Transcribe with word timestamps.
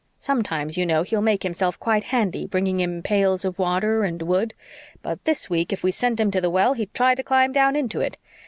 Sometimes, 0.17 0.77
you 0.79 0.85
know, 0.87 1.03
he'll 1.03 1.21
make 1.21 1.43
himself 1.43 1.79
quite 1.79 2.05
handy, 2.05 2.47
bringing 2.47 2.79
in 2.79 3.03
pails 3.03 3.45
of 3.45 3.59
water 3.59 4.03
and 4.03 4.19
wood. 4.23 4.55
But 5.03 5.23
this 5.25 5.47
week 5.47 5.71
if 5.71 5.83
we 5.83 5.91
sent 5.91 6.19
him 6.19 6.31
to 6.31 6.41
the 6.41 6.49
well 6.49 6.73
he'd 6.73 6.91
try 6.95 7.13
to 7.13 7.21
climb 7.21 7.51
down 7.51 7.75
into 7.75 8.01
it. 8.01 8.17